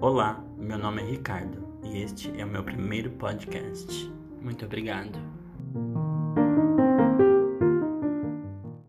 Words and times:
Olá, 0.00 0.44
meu 0.56 0.78
nome 0.78 1.02
é 1.02 1.04
Ricardo 1.04 1.66
e 1.82 2.02
este 2.02 2.30
é 2.40 2.44
o 2.44 2.48
meu 2.48 2.62
primeiro 2.62 3.10
podcast. 3.10 4.08
Muito 4.40 4.64
obrigado. 4.64 5.18